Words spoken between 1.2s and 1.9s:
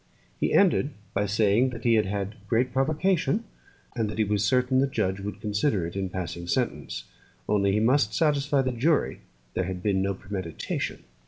saying that